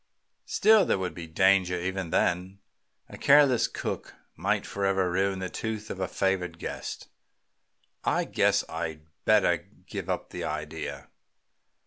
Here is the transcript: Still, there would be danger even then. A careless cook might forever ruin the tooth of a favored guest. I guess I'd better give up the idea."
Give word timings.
Still, 0.47 0.83
there 0.83 0.97
would 0.97 1.13
be 1.13 1.27
danger 1.27 1.79
even 1.79 2.09
then. 2.09 2.57
A 3.07 3.19
careless 3.19 3.67
cook 3.67 4.15
might 4.35 4.65
forever 4.65 5.11
ruin 5.11 5.37
the 5.37 5.47
tooth 5.47 5.91
of 5.91 5.99
a 5.99 6.07
favored 6.07 6.57
guest. 6.57 7.07
I 8.03 8.23
guess 8.23 8.67
I'd 8.67 9.05
better 9.25 9.57
give 9.57 10.09
up 10.09 10.31
the 10.31 10.43
idea." 10.43 11.09